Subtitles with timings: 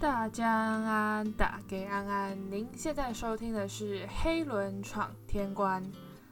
[0.00, 2.50] 大家安安，打给安安。
[2.50, 5.82] 您现在收听的是《黑轮闯天关》。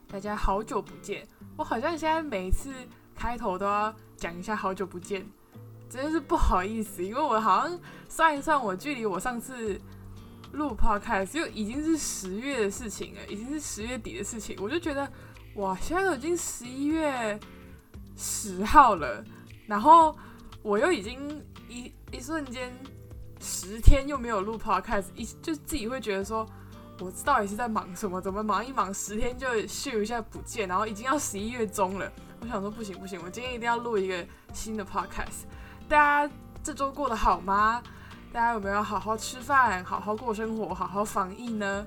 [0.09, 2.71] 大家好久不见，我好像现在每次
[3.15, 5.25] 开头都要讲一下好久不见，
[5.89, 9.81] 真的是不好意思，因为我好像算一算，我距离我上次
[10.53, 15.11] 录 podcast 就已经是十月的事情了，已经是十月底的事情，我就觉得
[15.55, 17.39] 哇，现在都已经十一月
[18.17, 19.25] 十号了，
[19.67, 20.15] 然后
[20.63, 22.71] 我又已经一一瞬间。
[23.43, 26.47] 十天又没有录 podcast，一就自己会觉得说，
[27.01, 28.21] 我到底是在忙什么？
[28.21, 30.69] 怎么忙一忙十天就咻一下不见？
[30.69, 35.43] 然后已经要十一月中了，我想说不行不行，我今天一定要录一个新的 podcast。
[35.89, 36.33] 大家
[36.63, 37.83] 这周过得好吗？
[38.33, 41.85] 大家有没有好好吃饭、好好过生活、好好防疫呢？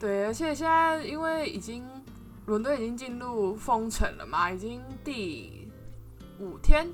[0.00, 1.84] 对，而且现在因为已经
[2.46, 5.70] 伦敦已经进入封城了嘛，已经第
[6.40, 6.88] 五天，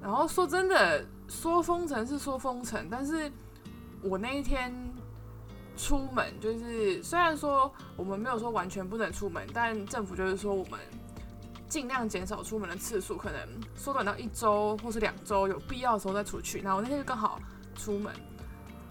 [0.00, 1.04] 然后说真的。
[1.30, 3.30] 说封城是说封城，但是
[4.02, 4.74] 我那一天
[5.76, 10.80] 出门，就是虽然说我们没有说完全不能出门，但政府就是说我们
[11.68, 13.40] 尽量减少出门的次数，可能
[13.76, 16.60] 缩短到一周或是两周，有必要的时候再出去。
[16.60, 17.40] 然后我那天就刚好
[17.76, 18.12] 出门，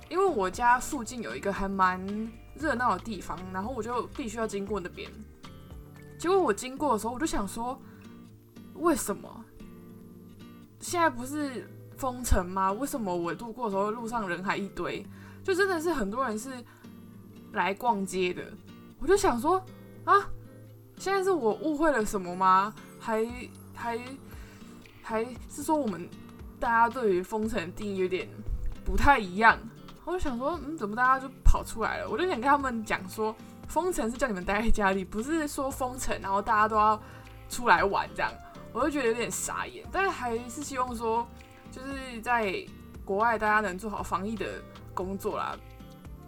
[0.09, 1.99] 因为我家附近有一个还蛮
[2.55, 5.11] 热闹的地方，然后我就必须要经过那边。
[6.17, 7.77] 结果我经过的时候，我就想说，
[8.75, 9.45] 为什么
[10.79, 11.69] 现在不是？
[11.99, 12.71] 封城吗？
[12.71, 15.05] 为什么我路过的时候路上人还一堆？
[15.43, 16.49] 就真的是很多人是
[17.51, 18.41] 来逛街的。
[18.99, 19.61] 我就想说
[20.05, 20.13] 啊，
[20.97, 22.73] 现在是我误会了什么吗？
[23.01, 23.27] 还
[23.75, 23.99] 还
[25.03, 26.09] 还是说我们
[26.57, 28.29] 大家对于封城的定义有点
[28.85, 29.59] 不太一样？
[30.05, 32.09] 我就想说，嗯，怎么大家就跑出来了？
[32.09, 33.35] 我就想跟他们讲说，
[33.67, 36.97] 封城是叫你们待在家里，不是说封城然后大家都要
[37.49, 38.31] 出来玩这样。
[38.71, 41.27] 我就觉得有点傻眼，但是还是希望说。
[41.71, 42.65] 就是在
[43.05, 44.61] 国外，大家能做好防疫的
[44.93, 45.57] 工作啦。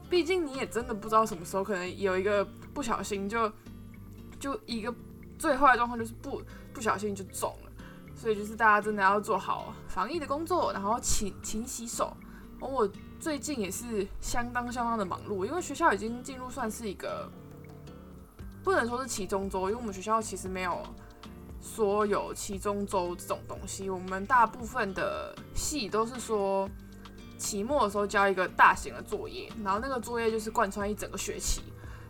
[0.09, 3.51] 毕竟你也真的不知道什么时候可能有一个不小心就
[4.39, 4.93] 就一个
[5.39, 6.41] 最坏的状况就是不
[6.73, 7.71] 不小心就中了。
[8.13, 12.15] 所以就是大家真的要做好防疫的工作，然后勤勤洗手。
[12.59, 12.87] 而我
[13.19, 17.27] 最近也是相当相当的忙碌，因为学校已经进入算是一个
[18.63, 20.83] 不能说是期中周，因为我们学校其实没有。
[21.61, 26.67] 说有期中周这种东西，我们大部分的系都是说
[27.37, 31.61] 期末的时候交一个大型的作业，然后那个作业就是贯穿一整个学期。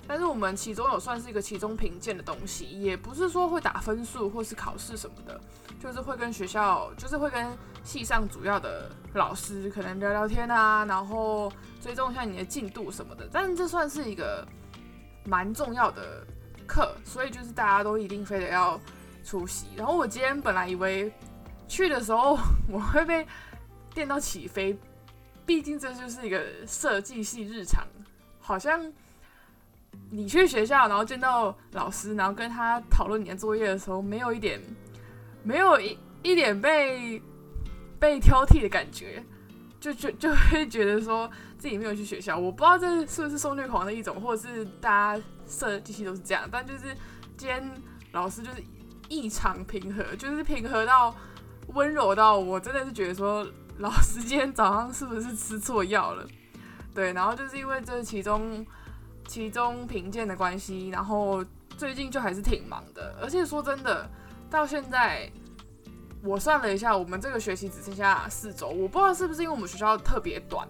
[0.07, 5.39] 但是我们期中有算是一个期中评鉴的东西，也不是说会打分数或是考试什么的，
[5.79, 7.45] 就是会跟学校，就是会跟
[7.83, 11.51] 系上主要的老师可能聊聊天啊，然后
[11.81, 13.29] 追踪一下你的进度什么的。
[13.31, 14.45] 但是这算是一个
[15.23, 16.25] 蛮重要的
[16.67, 18.79] 课，所以就是大家都一定非得要。
[19.23, 21.11] 出席，然后我今天本来以为
[21.67, 22.37] 去的时候
[22.67, 23.25] 我会被
[23.93, 24.77] 电到起飞，
[25.45, 27.85] 毕竟这就是一个设计系日常，
[28.39, 28.91] 好像
[30.09, 34.59] 你去学校，然后见到老师，然后跟他讨论你的作业的时候，没有一点，
[35.43, 37.21] 没有一一点被
[37.99, 39.23] 被挑剔的感觉，
[39.79, 42.37] 就就 就会觉得说自己没有去学校。
[42.37, 46.95] 我不知道这是不是受虐狂的一种，或者是大家设计系都是这样，但就是
[47.37, 47.63] 今天
[48.11, 48.63] 老师就是。
[49.11, 51.13] 异常平和，就是平和到
[51.67, 53.45] 温柔到，我真的是觉得说，
[53.79, 56.25] 老师今天早上是不是吃错药了？
[56.95, 58.65] 对，然后就是因为这其中
[59.27, 61.43] 其中评鉴的关系，然后
[61.77, 64.09] 最近就还是挺忙的，而且说真的，
[64.49, 65.29] 到现在
[66.23, 70.65] 我算了一下，我们这个学期只剩下四周，我不知道是不是因为我们学校特别短，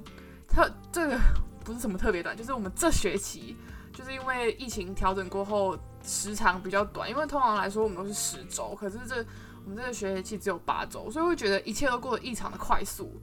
[0.47, 1.19] 特这个
[1.63, 3.55] 不是什么特别短，就是我们这学期
[4.01, 5.77] 就是因为疫情调整过后。
[6.03, 9.23] 时长比较短，因为通常来说我们都是十周，可是这
[9.63, 13.21] 我们这个学期只有八周，所以会觉得一切都过得异常的快速。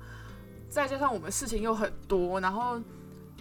[0.71, 2.81] 再加上我们事情又很多，然后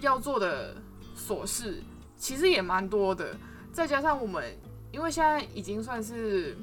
[0.02, 0.76] 要做的
[1.16, 1.84] 琐事
[2.18, 3.38] 其实也蛮多的。
[3.72, 4.58] 再加上我们
[4.92, 6.58] 因为现在已经算是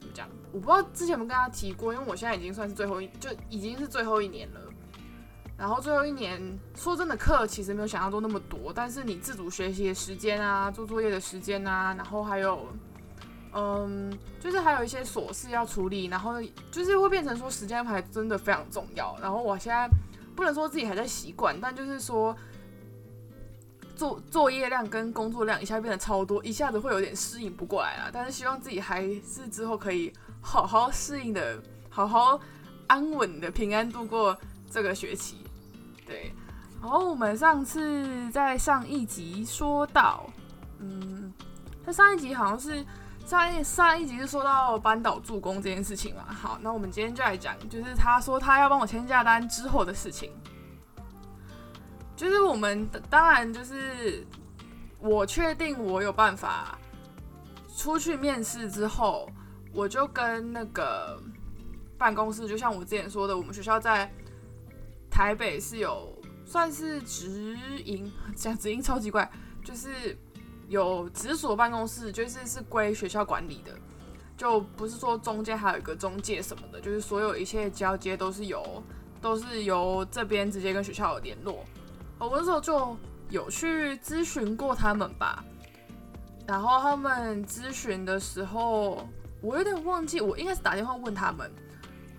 [0.00, 4.60] 怎么讲，我不知道之前有没有跟大家提过，因为我现在已经算是最后一，就已经是最后一年了。
[5.62, 12.66] 然后最后一年，说真的，课其实没有想象中那么多，但是你自主学习的时间啊，做作业的时间啊，然后还有，
[13.52, 16.42] 嗯，就是还有一些琐事要处理，然后
[16.72, 19.16] 就是会变成说时间安排真的非常重要。
[19.22, 19.88] 然后我现在
[20.34, 22.36] 不能说自己还在习惯，但就是说
[23.94, 28.10] 作作业量跟工作量一下变得超多，一下子会有点适应不过来啊。
[28.12, 32.40] 但是希望自己还是之后可以好好适应的，好好
[32.88, 34.36] 安稳的平安度过
[34.68, 35.36] 这个学期。
[36.06, 36.34] 对，
[36.80, 40.28] 然后我们上次在上一集说到，
[40.78, 41.32] 嗯，
[41.84, 42.84] 他上一集好像是
[43.24, 46.24] 上一上一集是说到班导助攻这件事情嘛。
[46.28, 50.32] 好，那我们今天就来讲，就是他说他要帮我签下单之后的事情。
[52.14, 54.24] 就是我们当然就是
[54.98, 56.78] 我确定我有办法
[57.76, 59.28] 出去面试之后，
[59.72, 61.20] 我就跟那个
[61.98, 64.08] 办公室，就像我之前说的，我们学校在
[65.12, 66.10] 台北是有
[66.46, 69.30] 算是直营， 讲直营超级怪，
[69.62, 70.16] 就是
[70.68, 73.72] 有直属办公室，就是是归学校管理的，
[74.38, 78.82] 就不是说中间还有一个中介什么的，就是所有一切交接都是由
[79.20, 81.62] 都是由这边直接跟学校有联络。
[82.18, 82.96] 我那时候就
[83.28, 85.44] 有去咨询过他们吧，
[86.46, 89.06] 然后他们咨询的时候，
[89.42, 91.52] 我有点忘记，我应该是打电话问他们，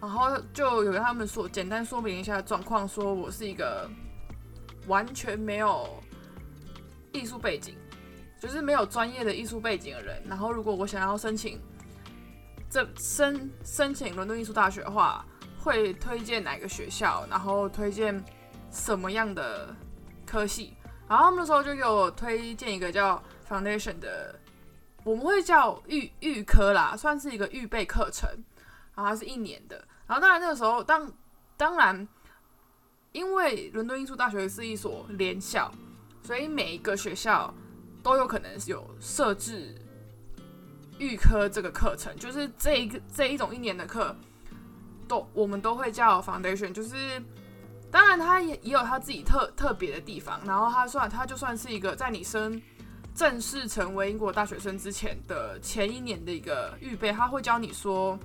[0.04, 3.90] 然后就有跟他们说，简单说明一下状况，说我是一个
[4.86, 5.88] 完全没有
[7.14, 7.74] 艺术背景，
[8.38, 11.58] 就是没有专业的艺术背景的人，然后如果我想要申请
[12.70, 15.26] 这申申请伦敦艺术大学的话，
[15.58, 18.22] 会推荐哪个学校，然后推荐
[18.70, 19.74] 什么样的。
[20.26, 20.74] 科系，
[21.08, 24.34] 然后他们那时候就给我推荐一个叫 Foundation 的，
[25.04, 28.28] 我们会叫预预科啦，算是一个预备课程，
[28.96, 29.86] 然后它是一年的。
[30.14, 31.12] 然后当然那个时候，当
[31.58, 32.08] 当然，
[33.14, 35.72] 因为伦敦艺术大学是一所联校，
[36.22, 37.52] 所以每一个学校
[38.04, 39.74] 都有可能有设置
[41.00, 44.16] 预科这个课程，就是这一个这一种一年的课，
[45.08, 47.20] 都我们都会叫 Foundation，就是。
[47.90, 50.40] 当然，他也也有他自己特特别的地方。
[50.48, 52.60] 然后他算，他就算是一个在你升
[53.14, 57.12] 正式成为英国大学生之前的前一年的一个预备。
[57.12, 58.18] 他会教你说，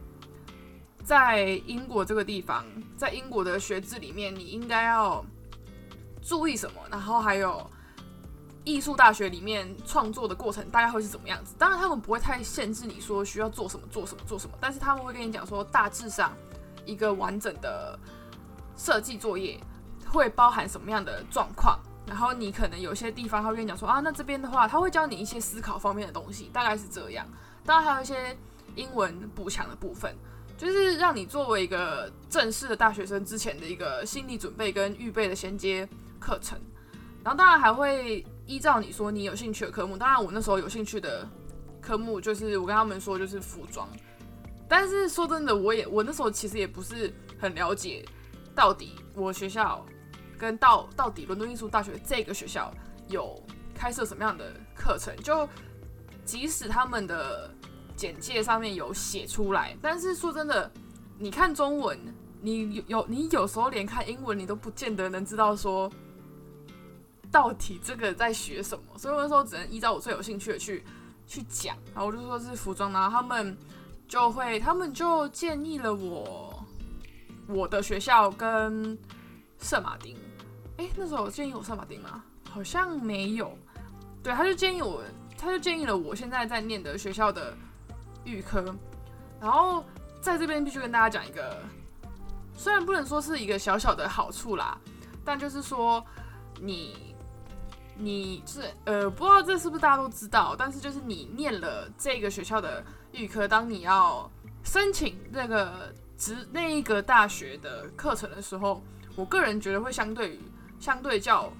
[1.08, 5.25] 在英国这个地方，在英国的学制里面，你应该要
[6.20, 6.78] 注意什么。
[6.90, 7.66] 然后还有
[8.62, 11.55] 艺术大学里面创作的过程大概会是怎么样子。
[11.58, 16.31] 当然，他们不会太限制你说需要做什么做什么做什么，但是他们会跟你讲说，大致上
[16.84, 17.99] 一个完整的。
[18.76, 19.58] 设计作业
[20.06, 21.81] 会包含什么样的状况？
[22.06, 27.26] 然后你可能有些地方他会跟你讲说啊，那这边的话他会教你一些思考方面的东西，大概是这样。
[27.64, 28.38] 当然还有一些
[28.76, 30.14] 英文补强的部分，
[30.58, 35.88] 就是让你作为一个正式的大学生之前的一个心理准备跟预备的衔接
[36.20, 36.58] 课程。
[37.25, 41.26] 然后当然还会依照你说你有兴趣的科目，当然我那时候有兴趣的
[41.81, 43.88] 科目就是我跟他们说就是服装，
[44.69, 48.04] 但是说真的，我也我那时候其实也不是很了解。
[48.54, 49.87] 到底我学校
[50.37, 52.75] 跟到到底伦敦艺术大学这个学校
[53.08, 53.40] 有
[53.72, 55.14] 开设什么样的课程？
[55.19, 55.49] 就
[56.25, 57.49] 即使他们的
[57.99, 60.71] 简介上面有写出来，但是说真的，
[61.19, 61.99] 你看中文，
[62.41, 65.91] 你有有你有时候连看英文你都不见得能知道说
[67.29, 68.85] 到底这个在学什么。
[68.97, 70.85] 所以那时候只能依照我最有兴趣的去
[71.27, 71.77] 去讲。
[71.93, 73.59] 然后我就说是服装，然后他们
[74.06, 76.55] 就会他们就建议了我。
[77.49, 78.97] 我的学校跟
[79.59, 80.15] 圣马丁，
[80.77, 82.23] 诶，那时候建议我圣马丁吗？
[82.49, 83.56] 好像没有。
[84.23, 85.03] 对，他就建议我，
[85.39, 87.56] 他就建议了我现在在念的学校的
[88.28, 88.75] 预科。
[89.40, 89.84] 然后
[90.20, 91.58] 在这边必须跟大家讲一个，
[92.54, 94.78] 虽然不能说是一个小小的好处啦，
[95.25, 96.04] 但就是说
[96.60, 97.14] 你
[97.96, 104.30] 你是呃，不知道这是不是大家都知道，但是就是你念了这个学校的预科，当你要
[104.62, 105.94] 申请那个。
[106.19, 108.82] 职那一个大学的课程的时候，
[109.14, 110.40] 我个人觉得会相对于
[110.80, 111.52] 相对较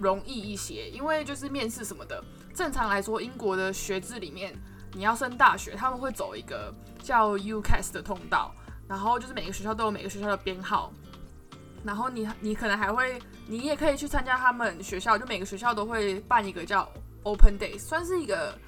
[0.00, 2.20] 容易一些，因为就是面试什么的，
[2.52, 4.52] 正常来说，英国的学制里面，
[4.96, 8.50] 你要升大学，他们会走一个叫 UCAS 的通道，
[8.88, 10.90] 然后就是每个学校都有每个学校的编号，
[11.84, 16.88] 然后你你可能还会，你也可以去参加他们学校，就每个学校都会办一个叫
[17.24, 18.58] Open Day，算是一个。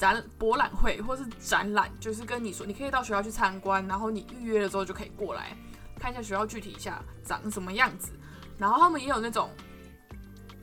[0.00, 5.54] 展博览会或是展览，就是跟你说，你可以到学校去参观，然后你预约了之后就可以过来
[5.98, 8.10] 看一下学校具体一下长什么样子。
[8.56, 9.50] 然后他们也有那种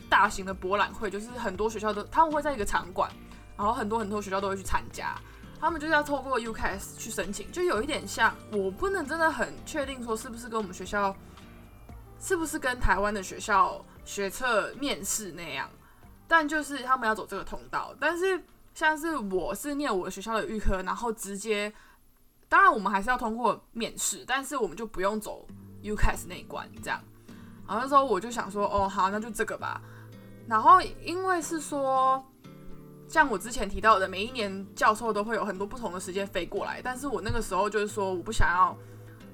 [0.09, 3.11] 大型的博览会，就是很多学校都他们会在一个场馆，
[3.57, 5.15] 然后很多很多学校都会去参加。
[5.59, 11.15] 他们就是要透过 UCAS 去申请，就有一点像，我不能真的很确定说是不是跟我们学校，
[12.19, 15.69] 是不是跟台湾的学校学测面试那样，
[16.27, 18.41] 但就是他们要走这个通道，但是。
[18.77, 21.73] 像是我是念我学校的预科，然后直接，
[22.47, 25.47] 当然我们还是要通过面试，但是我们就不用走
[25.81, 27.01] UCAS 那一关这样。
[27.67, 29.81] 然后那时候我就想说，哦，好，那就这个吧。
[30.47, 32.23] 然后因为是说，
[33.07, 38.77] 像我之前提到的，每一年教授都会有很多不同的时间飞过来，但是我那个时候就是说，我不想要，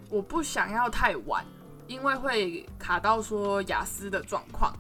[0.10, 1.46] 我不想要太晚，
[1.88, 4.74] 因为会卡到说雅思的状况，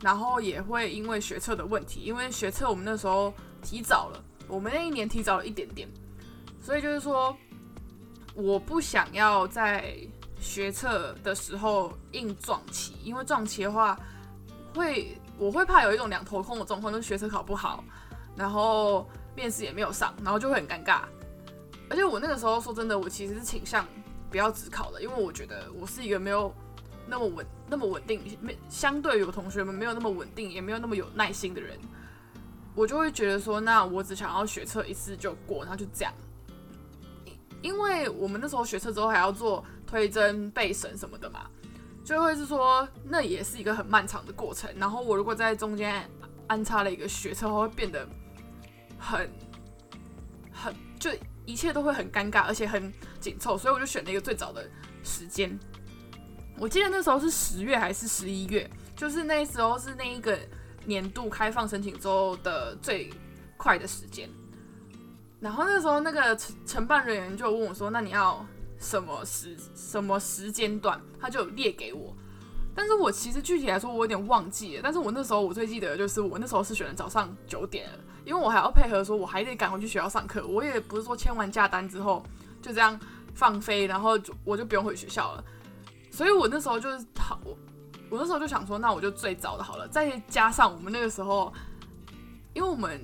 [0.00, 3.32] 然后也会因为学测的问题，因为学测我们那时候。
[3.60, 5.88] 提早了，我们那一年提早了一点点，
[6.62, 7.36] 所以就是说，
[8.34, 9.96] 我不想要在
[10.40, 13.98] 学测的时候硬撞期，因为撞期的话
[14.76, 17.82] 会我会怕有一种两头空的状况，就是学测考不好，
[18.38, 21.02] 然后面试也没有上，然后就会很尴尬。
[21.90, 23.84] 而且我那个时候说真的，我其实是倾向
[24.30, 26.54] 不要只考的，因为我觉得我是一个没有
[27.06, 31.76] 那么稳、那么稳定，没相对于我同学们没有那么稳定，也没有那么有耐心的人，
[32.74, 36.14] 我就会觉得说，那我只想要学测一次就过，然后就这样。
[37.60, 41.40] 因为我们那时候学车之后还要做推甄备审什么的嘛，
[42.04, 44.70] 就会是说那也是一个很漫长的过程。
[44.76, 46.08] 然后我如果在中间
[46.46, 48.06] 安插了一个学车，会变得
[48.98, 49.30] 很
[50.52, 51.10] 很就
[51.46, 53.56] 一切都会很尴尬，而且很紧凑。
[53.56, 54.68] 所以我就选了一个最早的
[55.02, 55.58] 时间。
[56.58, 60.36] 我记得那时候是十月还是十一月，就是那时候是那一个
[60.86, 63.10] 年度开放申请之后的最
[63.56, 64.28] 快的时间。
[65.40, 68.44] 然后那时候那个承承办人员就问我说：“那你要
[68.80, 72.12] 什么时什么时间段？”他就列给我，
[72.74, 74.82] 但是我其实具体来说我有点忘记了。
[74.82, 77.88] 但是我那时候我最记得就是我那时候是选了早上九点，
[78.28, 80.46] 因为我还要配合说我还得赶回去学校上课。
[80.46, 82.22] 我也不是说签完假单之后
[82.60, 83.00] 就这样
[83.34, 85.44] 放飞，然后就我就不用回学校了。
[86.10, 87.56] 所以我那时候就是好，我
[88.10, 89.88] 我那时候就想说，那我就最早的好了。
[89.88, 91.52] 再加上我们那个时候，
[92.52, 93.00] 因为我们。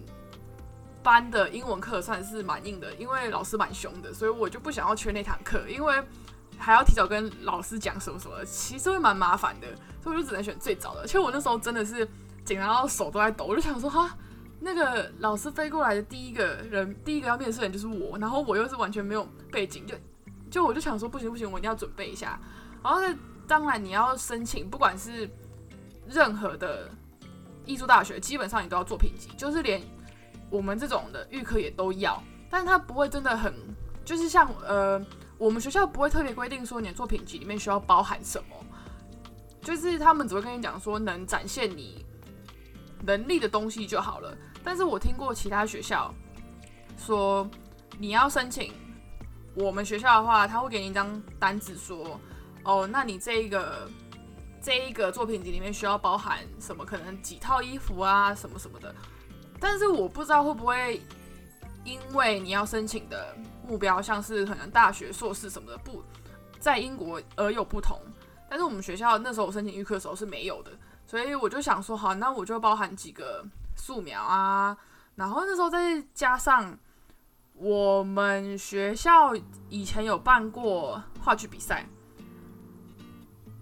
[1.04, 6.02] 班的英文课算是蛮硬的，因为老师蛮凶的，所以我就不想要缺那堂课，因为
[6.56, 9.66] 还要提早跟老师讲什么什么，其实会蛮麻烦的，
[10.02, 11.04] 所以我就只能选最早的。
[11.04, 12.08] 其实我那时候真的是
[12.42, 14.16] 紧张到手都在抖，我就想说哈，
[14.60, 19.94] 那个老师飞过来的第一个人，第一个要面试的人就是我，然后我又是完全没有背景，就
[20.50, 22.38] 就我就想说不行不行，我一定要准备一下。
[22.82, 25.28] 然后呢，当然你要申请，不管是
[26.08, 26.88] 任何的
[27.64, 29.82] 艺术大学，基本上你都要做评级，就是连。
[30.50, 33.52] 我们这种的预科也都要，但是他不会真的很，
[34.04, 35.04] 就是像呃，
[35.36, 38.54] 我们学校不会特别规定说你的作品集里面需要包含什么，
[39.62, 42.06] 就是他们只会跟你讲说能展现你
[43.04, 44.36] 能力的东西就好了。
[44.62, 46.12] 但是我听过其他学校
[46.96, 47.48] 说，
[47.98, 48.72] 你要申请
[49.54, 52.18] 我们学校的话，他会给你一张单子说，
[52.64, 53.88] 哦，那你这一个
[54.60, 56.84] 这一个作品集里面需要包含什么？
[56.84, 58.94] 可能几套衣服啊，什么什么的。
[59.60, 61.00] 但是我不知道会不会
[61.84, 66.02] 因为你要申请的目标，像是可能大学、硕士什么的，不
[66.58, 68.00] 在英国而有不同。
[68.48, 70.70] 但是我们学校那时候我申请预科的时候是没有的，
[71.06, 73.44] 所以我就想说，好，那我就包含几个
[73.76, 74.76] 素描啊，
[75.14, 76.76] 然后那时候再加上
[77.54, 79.32] 我们学校
[79.68, 81.86] 以前有办过话剧比赛。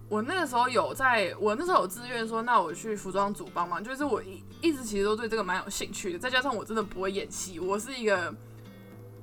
[0.08, 3.82] 我那个时候有在，我那时候有自愿说，那我去服装组帮忙。
[3.82, 8.34] 就是我一一直其实都对这个蛮有兴趣的，再加上我真的不会演戏，我是一个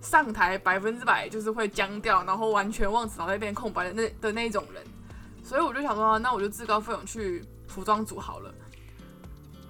[0.01, 4.83] 上台百分之百就是会僵掉，然后完全忘词脑袋变空白的那的那种人。
[5.43, 8.53] 所以我就想说，那我就自告奋勇去服装组好了。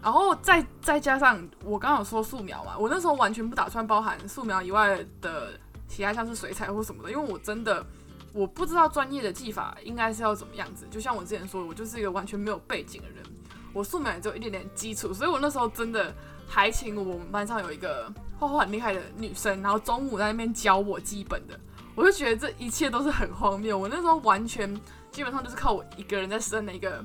[0.02, 5.52] 然后再再加上我刚刚有说素描嘛，我那时候完全不打算包含素描以外的
[5.88, 7.86] 其他像是水彩或什么的，因为我真的。
[8.32, 13.26] 我不知道专业的技法应该是要怎么样子，就像我之前说，我就是一个完全没有背景的人，
[13.74, 16.14] 我素描只有一点点基础，所以我那时候真的
[16.48, 21.60] 还请我们班上有一个画画很厉害的女生，然后中午在那边教我基本的，
[21.96, 23.76] 我就觉得这一切都是很荒谬。
[23.76, 24.80] 我那时候完全
[25.12, 27.04] 基本上就是靠我一个人在生的一个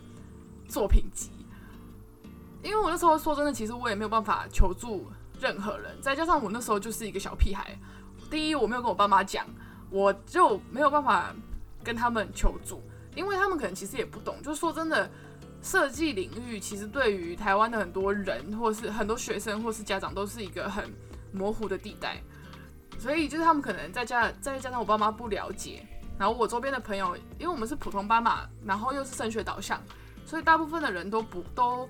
[0.68, 1.30] 作品集，
[2.62, 5.06] 因为我那时候说真的，其实我也没有办法求助
[5.40, 7.78] 任何人，再加上我那时候就是一个小屁孩，
[8.30, 9.46] 第一我没有跟我爸妈讲。
[9.90, 11.32] 我就没有办法
[11.84, 12.82] 跟他们求助，
[13.14, 14.42] 因为他们可能其实也不懂。
[14.42, 15.08] 就是说真的，
[15.62, 20.92] 设计领域其实对于台湾的很多人，或是很多学生，或是家长，都是一个很
[21.30, 22.20] 模糊的地带。
[22.98, 25.86] 所以就是他们可能再加再加上我爸妈不了解，
[26.18, 29.80] 然后我周边的朋友，因为我们是普通班嘛，然后又是升学导向，
[30.26, 31.88] 所以大部分的人都不都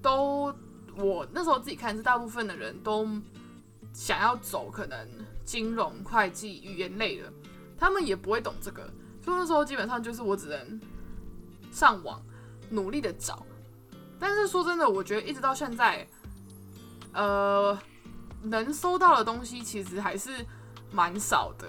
[0.00, 0.54] 都，
[0.96, 3.08] 我那时候自己看是大部分的人都
[3.92, 5.08] 想要走可能。
[5.44, 7.30] 金融、会计、语言类的，
[7.76, 8.82] 他们也不会懂这个，
[9.22, 10.80] 所以那时候基本上就是我只能
[11.70, 12.18] 上网
[12.70, 13.44] 努力的找。
[14.18, 16.08] 但是说真的，我觉得一直到现在，
[17.12, 17.78] 呃，
[18.40, 20.30] 能搜到的东西其实还是
[20.90, 21.68] 蛮少的。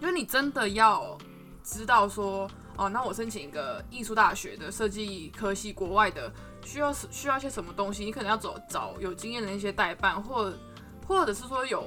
[0.00, 1.18] 因为你真的要
[1.62, 6.32] 知道说，哦，那我申请一个艺术大学的设计科系，国外的
[6.64, 10.52] 需要需要些什么东西，你可能要走找有经验的那些代办，或
[11.06, 11.84] 或者是说有。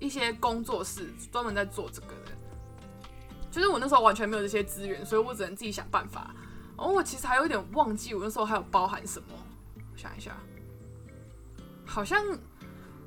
[0.00, 2.32] 一些工作室专门在做这个的，
[3.50, 6.34] 就是我那时候完全没有这些资源，所以我只能自己想办法。
[6.74, 9.26] 然后我其实还有点忘记我那时候还有包含什么，
[9.76, 10.34] 我想一下，
[11.84, 12.24] 好像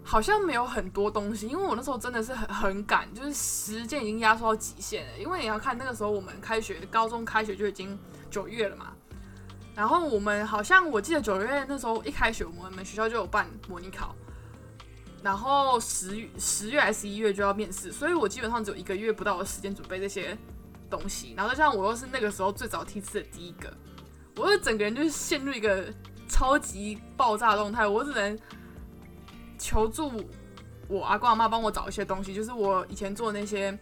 [0.03, 5.17] 好像没有很多东西，因为我那时候真的是很很赶，就是时间已经压缩到极限了。
[5.17, 7.97] 因为你要看那个时候我们开学，高中开学就已经
[8.29, 8.93] 九月了嘛，
[9.73, 14.13] 然后我们好像我记得九月那时候一开学，我们学校就有办模拟考，
[15.23, 20.37] 然后十十月还是十一月就要面试，所以我基本上只有一个月不到的时间准备这些
[20.89, 21.33] 东西。
[21.35, 23.71] 然后再加上我又是那个时候最早梯次的第一个，
[24.35, 25.85] 我就整个人就是陷入一个
[26.27, 28.37] 超级爆炸状态，我只能
[29.57, 30.11] 求助
[30.87, 33.77] 我阿公阿妈帮我找一些东西，就是我以前做那些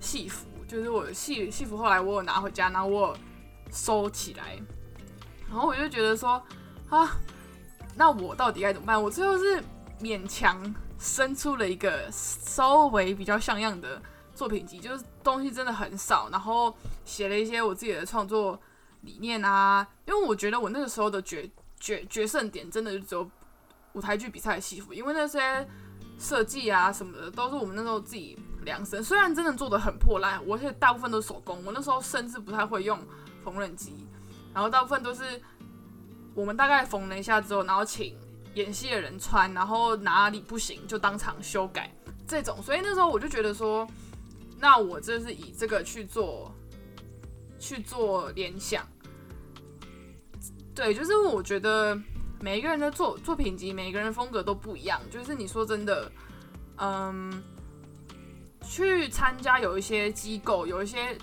[0.00, 3.16] 戏服，就是我戏戏服后来我有拿回家，然后我
[3.70, 4.58] 收起来。
[5.48, 6.42] 然后我就觉得说，
[6.88, 7.16] 啊，
[7.94, 9.00] 那我到底该怎么办？
[9.00, 9.62] 我最后是
[10.00, 14.00] 勉强生出了一个稍微比较像样的
[14.34, 18.58] 作品集，就是东西真的很少，然后写了一些我自己的创作
[19.02, 19.86] 理念啊。
[20.06, 23.30] 因为我觉得我那个时候的决决决胜点真的就只有
[23.94, 25.66] 舞台剧比赛的戏服，因为那些
[26.18, 32.98] 设计啊什么的都是我们那时候自己量身，虽然真的做的很破烂，而且大部分都是手工，我那时候甚至不太会用
[33.44, 34.06] 缝纫机。
[34.54, 35.40] 然后大部分都是
[36.34, 38.14] 我们大概缝了一下之后，然后请
[38.54, 41.90] 演戏的人穿，然后哪里不行就当场修改
[42.26, 42.62] 这种。
[42.62, 43.88] 所以那时候我就觉得说，
[44.58, 46.54] 那我就是以这个去做
[47.58, 48.86] 去做联想。
[50.74, 51.98] 对，就是我觉得
[52.42, 55.00] 每一个人的作作品集，每一个人风格都不一样。
[55.12, 56.10] 就是你说真的，
[56.76, 57.40] 嗯，
[58.62, 61.16] 去参加有一些机构，有一些。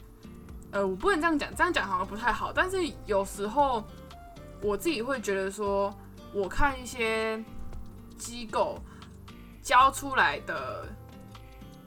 [0.72, 2.54] 呃，我不能这样讲，这样讲好像不太好。
[2.54, 3.84] 但是有时候
[4.62, 5.92] 我自己会觉得说，
[6.32, 7.44] 我看一些
[8.18, 8.80] 机构
[9.64, 10.88] 教出来的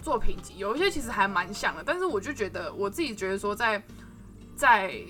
[0.02, 1.82] 作品集，有一些其实还蛮像的。
[1.86, 3.80] 但是我就觉得，我自己觉得说，在
[4.56, 5.00] 在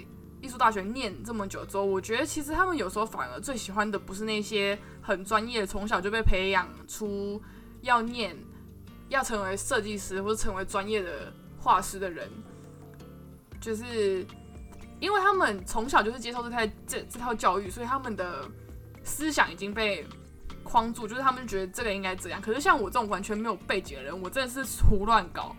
[0.42, 7.40] 艺术大学念这么久之后，我觉得其实他们有时候反而最喜欢的不是那些很专业、从小就被培养出
[7.80, 8.36] 要念、
[9.08, 12.28] 要成为设计师或者成为专业的画师的人。
[13.60, 14.26] 就是
[14.98, 18.44] 因为他们从小就是接受这套这这套教育，所以他们的
[19.04, 20.04] 思想已经被
[20.64, 22.42] 框住，就是他们觉得这个应该这样。
[22.42, 25.54] 可是像我这种完全没有背景的人，我真的是胡乱搞。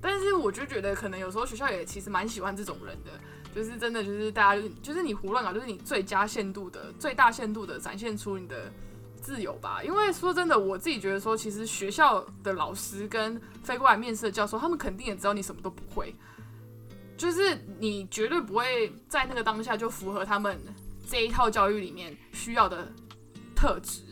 [0.00, 3.10] 但是我就觉得，可能有时候学校也其实蛮喜欢这种人的，
[3.54, 8.72] 就是真的就是大家就是你胡乱搞，就是你最佳限度的、最大限度的展现出你的
[9.20, 9.82] 自由吧。
[9.82, 16.14] 因为说真的，我自己觉得说，其实学校的老师跟飞过来面试的教授，他们肯定也知道你什么都不会。
[17.16, 20.58] 就是你绝对不会在那个当下就符合他们
[21.06, 22.90] 这一套教育里面需要的
[23.54, 24.02] 特质，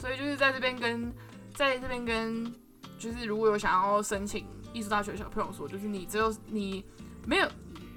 [0.00, 1.12] 所以就是在这边跟
[1.54, 2.50] 在这边跟
[2.98, 6.82] 就是如果有想要申请艺术大学的小朋友说，就是你只有你
[7.26, 7.48] 没有，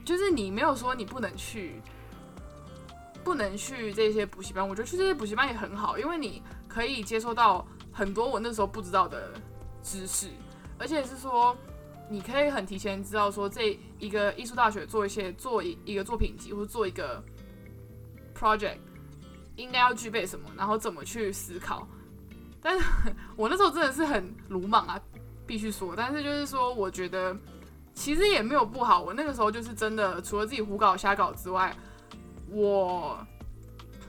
[0.10, 1.80] 就是你没有说你不能去
[3.24, 9.34] 不能去这些补习班，我觉得去这些补习班也很好，因为你可以接收到很多我那时候不知道的
[9.84, 10.30] 知识，
[10.80, 11.56] 而且是说。
[12.12, 17.24] 你可以很提前知道说这一个艺术大学做一些做一一个作品集或者做一个
[18.34, 18.80] project
[19.58, 21.88] 应该要具备什么，然后怎么去思考。
[22.64, 22.86] 但是
[23.36, 25.00] 我那时候真的是很鲁莽啊，
[25.46, 25.94] 必须说。
[25.96, 27.38] 但是就是说，我觉得
[28.00, 29.02] 其实也没有不好。
[29.02, 31.76] 我那个时候就是真的，除了自己胡搞瞎搞之外，
[32.50, 33.18] 我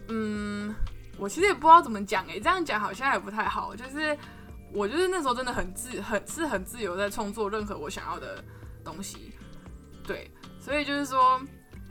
[0.08, 0.72] 嗯，
[1.18, 4.16] 我其实也不知道怎么讲诶，这样讲好像也不太好，就是。
[4.72, 8.40] 我就是那时候真的很自很是很自由在创作任何我想要的
[8.84, 9.32] 东西，
[10.06, 11.40] 对，所以就是说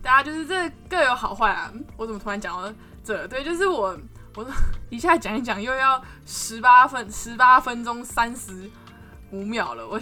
[0.02, 1.70] 大家就是这各有好坏啊。
[1.98, 3.28] 我怎么突然讲到这？
[3.28, 4.00] 对，就是我
[4.34, 4.48] 我
[4.90, 8.72] 一下讲一讲又要十八分十八分钟三十
[9.32, 9.86] 五秒了。
[9.86, 10.00] 我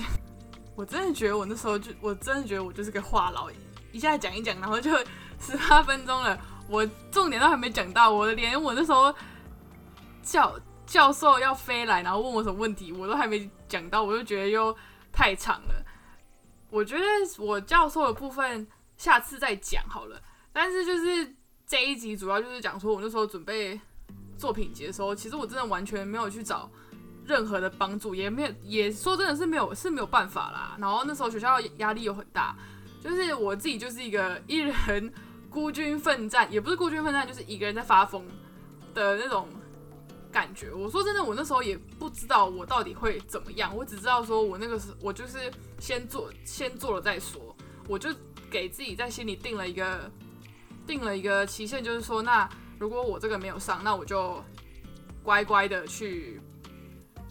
[0.78, 3.52] 我真的觉得我那时候就我真的觉得我就是个话痨，
[3.92, 4.90] 一下讲一讲，然后就
[5.42, 9.14] 十八分钟了，我重点都还没讲到，我连我那时候
[10.22, 10.58] 教。
[10.88, 14.74] 教授要飞来，然后问我什么问题，我都还没讲到，我就觉得又
[15.12, 15.86] 太长了。
[16.70, 17.04] 我觉得
[17.40, 20.18] 我教授的部分下次再讲好了。
[20.54, 21.36] 但是就是
[21.66, 23.78] 这一集主要就是讲说，我那时候准备
[24.38, 26.72] 作品集的时候，其实我真的完全没有去找
[27.28, 30.78] 任何的帮助，也没有，也说真的是没有是没有办法啦。
[30.80, 32.56] 然后那时候学校压力又很大，
[33.04, 35.14] 就是我自己就是一个一人
[35.50, 38.26] 孤军奋战，也不是孤军奋战，就是一个人在发疯
[38.94, 39.48] 的那种。
[40.30, 47.56] 感觉，我说真的，我那时候也不知道我到底会怎么样，我只知道说我那个时我就是先做，先做了再说，
[47.88, 48.10] 我就
[48.52, 50.12] 给自己在心里定了一个
[50.86, 54.44] 定了一个期限，就是说，那如果我这个没有上，那我就
[55.24, 56.40] 乖乖的去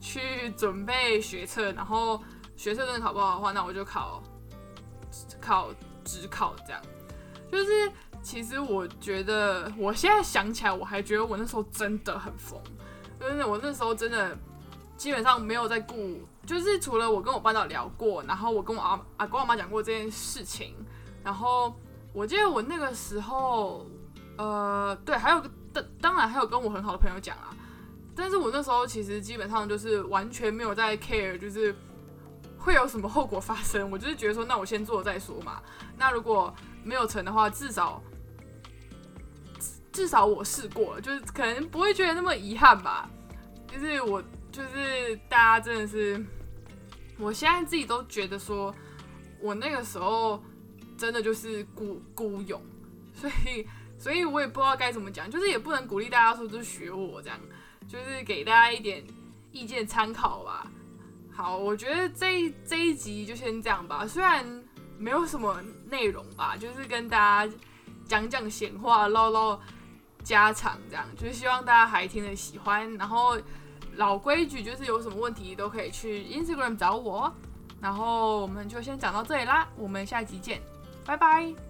[0.01, 2.23] 去准备学测，然后
[2.57, 4.23] 学测真的考不好的话，那我就考
[5.41, 5.69] 考
[6.05, 6.83] 职考，这样。
[7.51, 7.91] 就是
[8.23, 12.61] 其实我觉得，我现在想起来，我还觉得我那时候真的很疯。
[13.21, 14.37] 真的，我那时候真的
[14.97, 20.75] 基本上没有在顾，就是除了我跟我班长聊过，然后我跟我阿阿公阿妈讲过这件事情，
[21.25, 21.75] 然后
[22.13, 23.87] 我记得我那个时候
[24.37, 27.55] 呃，对，还有当当然还有跟我很好的朋友讲啊，
[28.17, 31.75] 但是我那时候其实基本上就是完全没有在 care，就是
[32.59, 35.63] 会有什么后果发生，我就是觉得说，那我先做再说嘛。
[35.99, 36.53] 那如果
[36.83, 38.03] 没有成的话，至少
[39.93, 43.09] 至少我试过了，就是可能不会觉得那么遗憾吧。
[43.71, 46.25] 就是我就是大家真的是，
[47.19, 48.75] 我现在自己都觉得说，
[49.41, 50.43] 我那个时候
[50.97, 52.63] 真的就是孤孤勇，
[53.15, 53.67] 所以
[53.99, 57.39] 所以我也不知道该怎么讲，就是也不能鼓励大家说就是学我这样，
[57.89, 59.05] 就是给大家一点
[59.53, 60.67] 意见参考吧。
[61.33, 64.45] 好，我觉得这这一集就先这样吧，虽然
[64.99, 67.55] 没有什么内容吧，就是跟大家
[68.07, 69.61] 讲讲闲话，唠唠
[70.23, 73.39] 家常这样，就是希望大家还听得喜欢，然后。
[73.97, 77.33] 老规矩，就是有什么问题都可以去 Instagram 找我。
[77.81, 80.61] 然后我们就先讲到这里啦，我们下集见，
[81.07, 81.66] 拜拜。